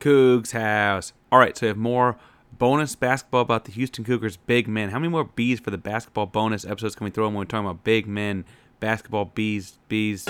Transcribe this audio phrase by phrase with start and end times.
[0.00, 1.12] Coogs House.
[1.30, 2.16] All right, so we have more
[2.58, 4.90] bonus basketball about the Houston Cougars big men.
[4.90, 7.44] How many more bees for the basketball bonus episodes can we throw in when we're
[7.44, 8.44] talking about big men,
[8.80, 10.26] basketball bees, bees?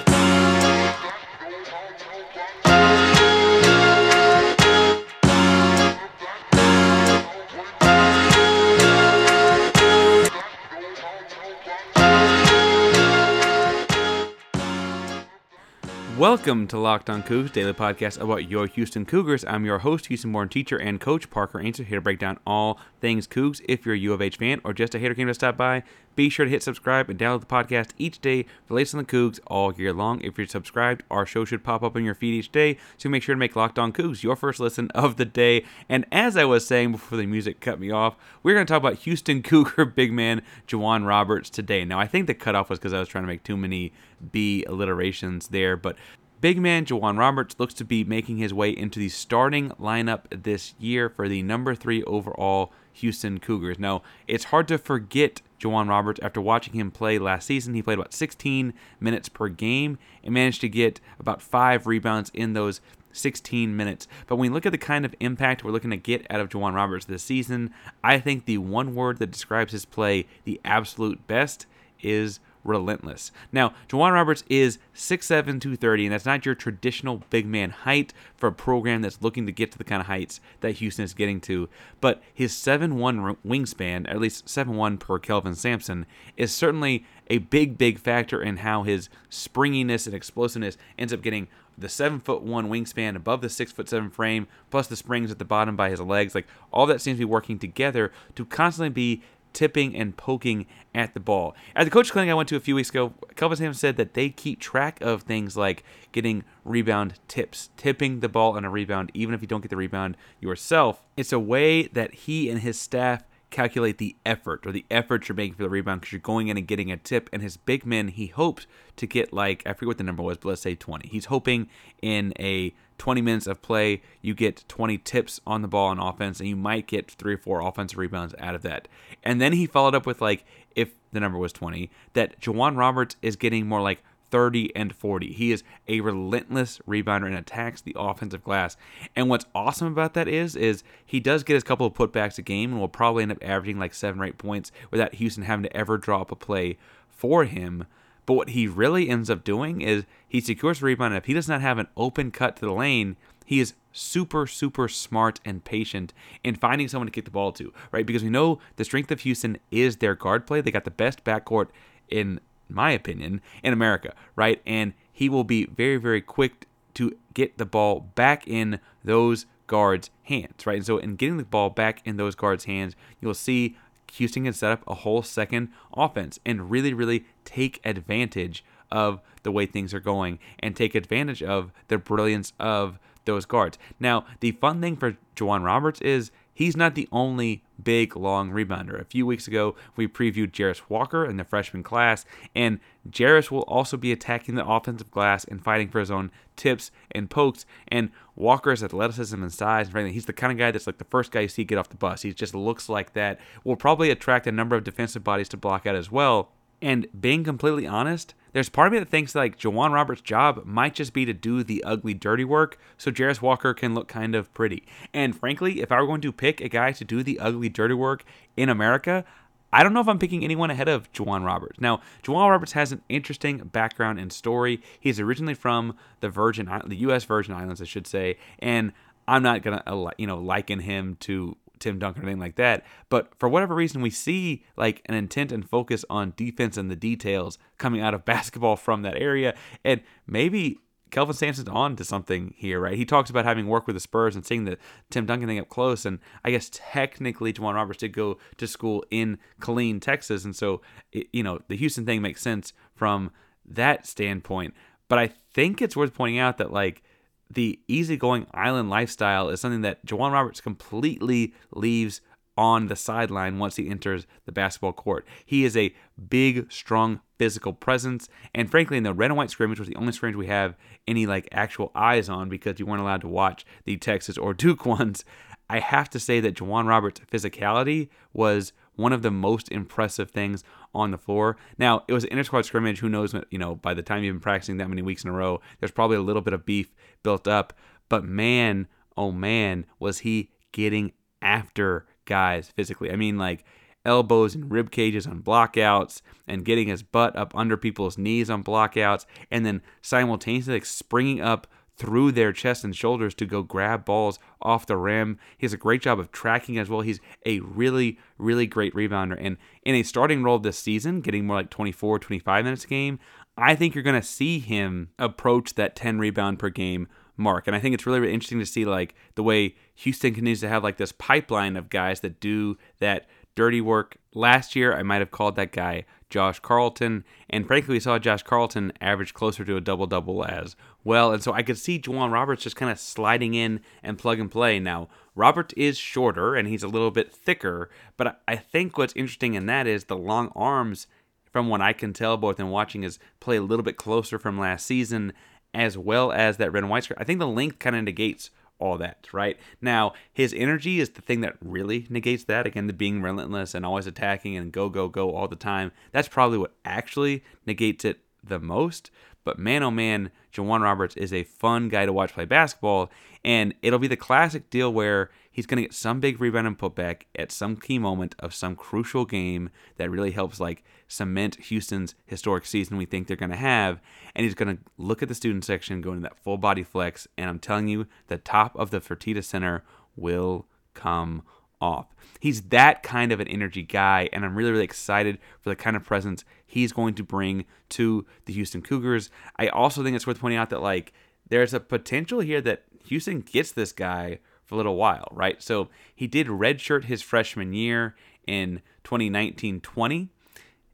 [16.19, 19.45] Welcome to Locked On Coogs, daily podcast about your Houston Cougars.
[19.45, 23.27] I'm your host, Houston-born teacher and coach Parker Ainsworth, here to break down all things
[23.27, 23.61] Coogs.
[23.69, 25.83] If you're a U of H fan or just a hater came to stop by,
[26.17, 28.99] be sure to hit subscribe and download the podcast each day for the latest on
[28.99, 30.21] the Coogs all year long.
[30.23, 33.23] If you're subscribed, our show should pop up in your feed each day, so make
[33.23, 35.65] sure to make Locked On Coogs your first listen of the day.
[35.89, 38.83] And as I was saying before the music cut me off, we're going to talk
[38.83, 41.85] about Houston Cougar big man J'Wan Roberts today.
[41.85, 43.93] Now, I think the cutoff was because I was trying to make too many
[44.33, 45.97] B alliterations there, but
[46.39, 50.75] Big man J'Wan Roberts looks to be making his way into the starting lineup this
[50.79, 53.79] year for the number three overall Houston Cougars.
[53.79, 57.75] Now, it's hard to forget J'Wan Roberts after watching him play last season.
[57.75, 62.53] He played about 16 minutes per game and managed to get about five rebounds in
[62.53, 62.81] those
[63.13, 64.07] 16 minutes.
[64.27, 66.49] But when we look at the kind of impact we're looking to get out of
[66.49, 67.73] J'Wan Roberts this season,
[68.05, 71.67] I think the one word that describes his play the absolute best
[72.03, 73.33] is relentless.
[73.53, 78.49] Now, J'Wan Roberts is 6'7", 230, and that's not your traditional big man height for
[78.49, 81.41] a program that's looking to get to the kind of heights that Houston is getting
[81.43, 81.69] to.
[82.01, 86.07] But his 7'1 wingspan, at least 7'1 per Kelvin Sampson,
[86.37, 91.49] is certainly a big, big factor in how his springiness and explosiveness ends up getting
[91.79, 95.39] the seven foot one wingspan above the six foot seven frame, plus the springs at
[95.39, 96.35] the bottom by his legs.
[96.35, 99.23] Like all that seems to be working together to constantly be
[99.57, 101.57] tipping and poking at the ball.
[101.75, 104.13] At the coach clinic I went to a few weeks ago, Kelvin Sampson said that
[104.13, 109.11] they keep track of things like getting rebound tips, tipping the ball on a rebound,
[109.15, 111.03] even if you don't get the rebound yourself.
[111.17, 113.25] It's a way that he and his staff
[113.57, 116.59] calculate the effort or the effort you're making for the rebound because you're going in
[116.59, 117.31] and getting a tip.
[117.33, 120.37] And his big men, he hopes to get like, I forget what the number was,
[120.37, 121.09] but let's say 20.
[121.09, 121.71] He's hoping
[122.03, 126.39] in a 20 minutes of play, you get 20 tips on the ball on offense,
[126.39, 128.89] and you might get three or four offensive rebounds out of that.
[129.25, 130.45] And then he followed up with like,
[130.75, 135.33] if the number was 20, that J'Wan Roberts is getting more like 30 and 40.
[135.33, 138.77] He is a relentless rebounder and attacks the offensive glass.
[139.15, 142.43] And what's awesome about that is is he does get his couple of putbacks a
[142.43, 145.65] game and will probably end up averaging like 7 or 8 points without Houston having
[145.65, 146.79] to ever drop a play
[147.09, 147.87] for him.
[148.27, 151.15] But what he really ends up doing is he secures the rebound.
[151.15, 154.47] And if he does not have an open cut to the lane, he is super,
[154.47, 156.13] super smart and patient
[156.43, 158.05] in finding someone to kick the ball to, right?
[158.05, 160.61] Because we know the strength of Houston is their guard play.
[160.61, 161.69] They got the best backcourt
[162.09, 164.61] in my opinion, in America, right?
[164.67, 170.11] And he will be very, very quick to get the ball back in those guards'
[170.25, 170.77] hands, right?
[170.77, 173.77] And so, in getting the ball back in those guards' hands, you'll see
[174.13, 179.53] Houston can set up a whole second offense and really, really take advantage of the
[179.53, 183.79] way things are going and take advantage of the brilliance of those guards.
[184.01, 189.01] Now, the fun thing for J'Wan Roberts is he's not the only big, long rebounder.
[189.01, 193.63] A few weeks ago, we previewed Jarace Walker in the freshman class, and Jarace will
[193.63, 197.67] also be attacking the offensive glass and fighting for his own tips and pokes.
[197.89, 201.05] And Walker's athleticism and size, and frankly, he's the kind of guy that's like the
[201.05, 202.23] first guy you see get off the bus.
[202.23, 203.39] He just looks like that.
[203.65, 206.51] Will probably attract a number of defensive bodies to block out as well.
[206.83, 210.95] And being completely honest, there's part of me that thinks like J'Wan Roberts' job might
[210.95, 214.53] just be to do the ugly, dirty work so Jarace Walker can look kind of
[214.55, 214.83] pretty.
[215.13, 217.95] And frankly, if I were going to pick a guy to do the ugly, dirty
[217.95, 218.25] work
[218.57, 219.25] in America,
[219.73, 221.81] I don't know if I'm picking anyone ahead of J'Wan Roberts.
[221.81, 224.81] Now, J'Wan Roberts has an interesting background and story.
[224.99, 227.25] He's originally from the Virgin, the U.S.
[227.25, 228.93] Virgin Islands, I should say, and
[229.29, 232.85] I'm not gonna, uh, you know, liken him to Tim Duncan or anything like that.
[233.09, 236.97] But for whatever reason, we see like an intent and focus on defense and the
[236.97, 239.55] details coming out of basketball from that area.
[239.85, 240.79] And maybe
[241.11, 242.97] Kelvin Sampson's on to something here, right?
[242.97, 244.77] He talks about having worked with the Spurs and seeing the
[245.11, 246.05] Tim Duncan thing up close.
[246.05, 250.45] And I guess technically, J'Wan Roberts did go to school in Killeen, Texas.
[250.45, 250.83] And so,
[251.13, 253.31] it, you know, the Houston thing makes sense from
[253.65, 254.75] that standpoint.
[255.09, 257.05] But I think it's worth pointing out that, like,
[257.51, 262.21] the easygoing island lifestyle is something that J'Wan Roberts completely leaves
[262.59, 265.27] on the sideline once he enters the basketball court.
[265.45, 265.95] He is a
[266.29, 270.13] big, strong physical presence, and frankly, in the red and white scrimmage was the only
[270.13, 270.75] scrimmage we have
[271.07, 274.87] any like actual eyes on because you weren't allowed to watch the Texas or Duke
[274.87, 275.25] ones.
[275.69, 280.65] I have to say that J'Wan Roberts' physicality was one of the most impressive things
[280.95, 281.57] on the floor.
[281.79, 282.99] Now, it was an inter squad scrimmage.
[282.99, 285.33] Who knows, you know, by the time you've been practicing that many weeks in a
[285.33, 287.73] row, there's probably a little bit of beef built up.
[288.09, 293.11] But man, oh man, was he getting after guys physically.
[293.11, 293.65] I mean, like
[294.05, 298.63] elbows and rib cages on blockouts and getting his butt up under people's knees on
[298.63, 301.67] blockouts and then simultaneously like springing up
[301.97, 305.39] through their chest and shoulders to go grab balls off the rim.
[305.57, 307.01] He has a great job of tracking as well.
[307.01, 309.37] He's a really, really great rebounder.
[309.41, 313.19] And in a starting role this season, getting more like 24, 25 minutes a game,
[313.57, 317.67] I think you're going to see him approach that 10 rebound per game mark.
[317.67, 320.69] And I think it's really, really interesting to see like the way Houston continues to
[320.69, 323.27] have like this pipeline of guys that do that
[323.57, 324.19] dirty work.
[324.33, 328.43] Last year, I might have called that guy Josh Carlton, and frankly, we saw Josh
[328.43, 331.33] Carlton average closer to a double double as well.
[331.33, 334.51] And so I could see J'Wan Roberts just kind of sliding in and plug and
[334.51, 334.79] play.
[334.79, 339.55] Now, Robert is shorter and he's a little bit thicker, but I think what's interesting
[339.55, 341.07] in that is the long arms,
[341.51, 344.59] from what I can tell, both in watching his play a little bit closer from
[344.59, 345.33] last season,
[345.73, 347.19] as well as that red and white skirt.
[347.19, 349.59] I think the length kind of negates all that, right?
[349.81, 352.67] Now, his energy is the thing that really negates that.
[352.67, 355.93] Again, the being relentless and always attacking and go, go, go all the time.
[356.13, 359.11] That's probably what actually negates it the most.
[359.45, 363.11] But man, oh man, J'Wan Roberts is a fun guy to watch play basketball.
[363.45, 366.79] And it'll be the classic deal where he's going to get some big rebound and
[366.79, 372.15] putback at some key moment of some crucial game that really helps, like, cement Houston's
[372.27, 373.99] historic season we think they're going to have.
[374.35, 377.27] And he's going to look at the student section, go into that full body flex.
[377.39, 379.83] And I'm telling you, the top of the Fertitta Center
[380.15, 381.43] will come
[381.81, 382.15] off.
[382.39, 385.97] He's that kind of an energy guy, and I'm really, really excited for the kind
[385.97, 389.31] of presence he's going to bring to the Houston Cougars.
[389.57, 391.15] I also think it's worth pointing out that, like,
[391.49, 395.63] there's a potential here that Houston gets this guy for a little while, right?
[395.63, 398.15] So he did redshirt his freshman year
[398.47, 400.29] in 2019 20.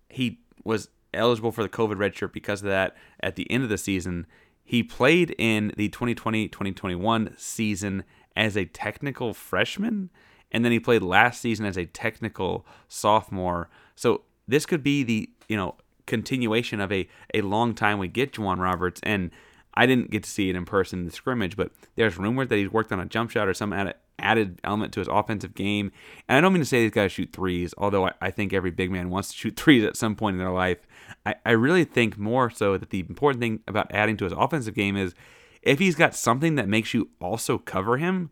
[0.09, 3.79] He was eligible for the COVID redshirt because of that at the end of the
[3.79, 4.27] season.
[4.65, 8.05] He played in the 2020 2021 season
[8.37, 10.11] as a technical freshman
[10.53, 13.71] and then he played last season as a technical sophomore.
[13.97, 15.75] So this could be the you know
[16.07, 19.31] continuation of a a long time we get J'Wan Roberts, and
[19.75, 22.57] I didn't get to see it in person in the scrimmage, but there's rumors that
[22.57, 25.93] he's worked on a jump shot or some added, added element to his offensive game.
[26.29, 28.71] And I don't mean to say these guys shoot threes, although I, I think every
[28.71, 30.79] big man wants to shoot threes at some point in their life.
[31.25, 34.75] I, I really think more so that the important thing about adding to his offensive
[34.75, 35.15] game is
[35.63, 38.31] if he's got something that makes you also cover him,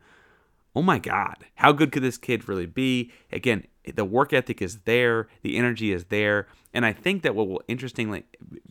[0.75, 3.13] oh my God, how good could this kid really be?
[3.33, 3.65] Again,
[3.95, 6.47] the work ethic is there, the energy is there.
[6.75, 8.25] And I think that what will interestingly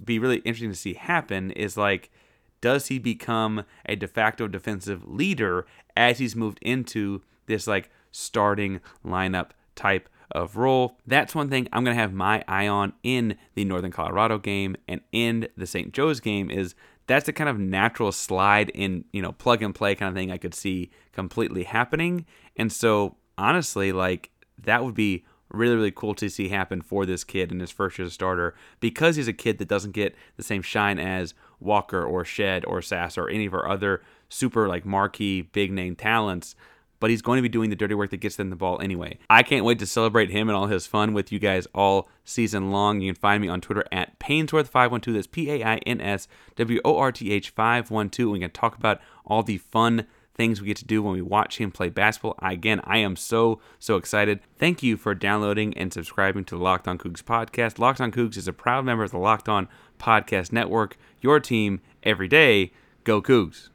[0.04, 2.12] be really interesting to see happen is like,
[2.61, 5.65] does he become a de facto defensive leader
[5.95, 10.97] as he's moved into this like starting lineup type of role?
[11.06, 14.75] That's one thing I'm going to have my eye on in the Northern Colorado game
[14.88, 15.94] and in the St.
[15.94, 16.75] Joe's game is
[17.07, 20.31] that's the kind of natural slide in, you know, plug and play kind of thing
[20.31, 22.25] I could see completely happening.
[22.56, 24.29] And so, honestly, like
[24.63, 27.97] that would be really, really cool to see happen for this kid in his first
[27.97, 31.33] year as a starter because he's a kid that doesn't get the same shine as
[31.59, 35.95] Walker or Shead or Sass or any of our other super like marquee big name
[35.95, 36.56] talents
[37.00, 39.17] but he's going to be doing the dirty work that gets them the ball anyway.
[39.29, 42.71] I can't wait to celebrate him and all his fun with you guys all season
[42.71, 43.01] long.
[43.01, 45.13] You can find me on Twitter at Painsworth512.
[45.13, 48.31] That's P A I N S W O R T H 512.
[48.31, 51.57] We can talk about all the fun things we get to do when we watch
[51.57, 52.35] him play basketball.
[52.41, 54.39] Again, I am so, so excited.
[54.57, 57.78] Thank you for downloading and subscribing to the Locked On Coogs podcast.
[57.78, 59.68] Locked On Coogs is a proud member of the Locked On
[59.99, 62.71] Podcast Network, your team every day.
[63.04, 63.69] Go Coogs.